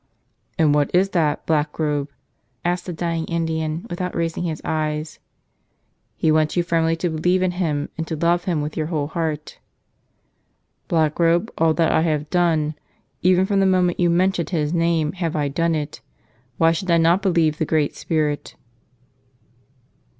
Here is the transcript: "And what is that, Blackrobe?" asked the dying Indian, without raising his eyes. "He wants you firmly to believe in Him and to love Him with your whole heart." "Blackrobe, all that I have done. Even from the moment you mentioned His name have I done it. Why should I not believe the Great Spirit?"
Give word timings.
"And 0.57 0.73
what 0.73 0.89
is 0.95 1.09
that, 1.11 1.45
Blackrobe?" 1.45 2.09
asked 2.65 2.87
the 2.87 2.91
dying 2.91 3.25
Indian, 3.25 3.85
without 3.87 4.15
raising 4.15 4.41
his 4.45 4.59
eyes. 4.65 5.19
"He 6.15 6.31
wants 6.31 6.57
you 6.57 6.63
firmly 6.63 6.95
to 6.95 7.09
believe 7.11 7.43
in 7.43 7.51
Him 7.51 7.87
and 7.99 8.07
to 8.07 8.15
love 8.15 8.45
Him 8.45 8.61
with 8.63 8.75
your 8.75 8.87
whole 8.87 9.05
heart." 9.09 9.59
"Blackrobe, 10.87 11.51
all 11.55 11.75
that 11.75 11.91
I 11.91 12.01
have 12.01 12.31
done. 12.31 12.73
Even 13.21 13.45
from 13.45 13.59
the 13.59 13.67
moment 13.67 13.99
you 13.99 14.09
mentioned 14.09 14.49
His 14.49 14.73
name 14.73 15.11
have 15.11 15.35
I 15.35 15.49
done 15.49 15.75
it. 15.75 16.01
Why 16.57 16.71
should 16.71 16.89
I 16.89 16.97
not 16.97 17.21
believe 17.21 17.59
the 17.59 17.65
Great 17.67 17.95
Spirit?" 17.95 18.55